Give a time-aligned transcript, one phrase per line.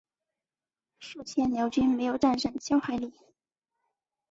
[0.99, 3.13] 数千辽军没有战胜萧海里。